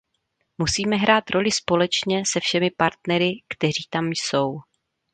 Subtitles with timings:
[0.57, 4.59] Musíme hrát roli společně se všemi partnery, kteří tam jsou.